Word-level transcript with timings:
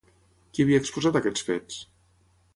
Qui 0.53 0.63
havia 0.65 0.79
exposat 0.83 1.19
aquests 1.21 1.47
fets? 1.51 1.79